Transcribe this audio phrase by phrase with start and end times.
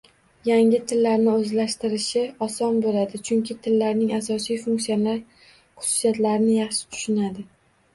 [0.49, 7.53] Yangi tillarni o’zlashtirishi oson bo’ladi, chunki tillarning asosiy funksional xususiyatlarini yaxshi tushunadi